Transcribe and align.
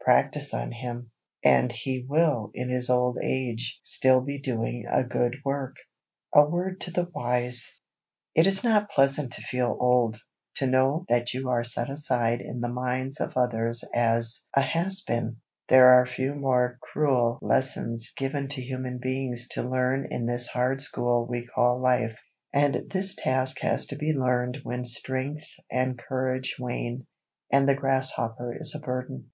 Practise 0.00 0.52
on 0.52 0.72
him, 0.72 1.12
and 1.44 1.70
he 1.70 2.04
will 2.08 2.50
in 2.54 2.68
his 2.68 2.90
old 2.90 3.18
age 3.22 3.78
still 3.84 4.20
be 4.20 4.36
doing 4.36 4.84
a 4.90 5.04
good 5.04 5.36
work. 5.44 5.76
[Sidenote: 6.34 6.44
A 6.44 6.50
WORD 6.50 6.80
TO 6.80 6.90
THE 6.90 7.04
WISE] 7.14 7.70
It 8.34 8.48
is 8.48 8.64
not 8.64 8.90
pleasant 8.90 9.32
to 9.34 9.42
feel 9.42 9.78
old, 9.80 10.16
to 10.56 10.66
know 10.66 11.04
that 11.08 11.32
you 11.32 11.48
are 11.48 11.62
set 11.62 11.88
aside 11.88 12.40
in 12.40 12.60
the 12.62 12.68
minds 12.68 13.20
of 13.20 13.36
others 13.36 13.84
as 13.94 14.42
"a 14.56 14.60
has 14.60 15.02
been." 15.06 15.36
There 15.68 15.86
are 15.88 16.04
few 16.04 16.34
more 16.34 16.78
cruel 16.82 17.38
lessons 17.40 18.12
given 18.16 18.48
to 18.48 18.60
human 18.62 18.98
beings 18.98 19.46
to 19.52 19.62
learn 19.62 20.08
in 20.10 20.26
this 20.26 20.48
hard 20.48 20.82
school 20.82 21.28
we 21.30 21.46
call 21.46 21.78
life. 21.80 22.18
And 22.52 22.90
this 22.90 23.14
task 23.14 23.60
has 23.60 23.86
to 23.86 23.96
be 23.96 24.12
learned 24.12 24.62
when 24.64 24.84
strength 24.84 25.46
and 25.70 25.96
courage 25.96 26.56
wane, 26.58 27.06
and 27.52 27.68
the 27.68 27.76
grasshopper 27.76 28.52
is 28.58 28.74
a 28.74 28.84
burden. 28.84 29.24